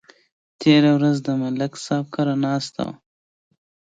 تېره 0.59 0.91
ورځ 0.97 1.17
د 1.27 1.29
ملک 1.41 1.73
صاحب 1.85 2.05
کره 2.15 2.35
ناست 2.45 2.73
وو 2.79 2.89